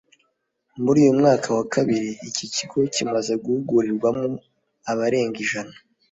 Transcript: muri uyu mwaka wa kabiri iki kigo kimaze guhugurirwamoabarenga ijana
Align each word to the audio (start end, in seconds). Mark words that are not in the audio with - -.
muri 0.83 0.97
uyu 1.03 1.17
mwaka 1.19 1.47
wa 1.57 1.63
kabiri 1.73 2.09
iki 2.29 2.45
kigo 2.55 2.79
kimaze 2.93 3.33
guhugurirwamoabarenga 3.43 5.37
ijana 5.45 5.75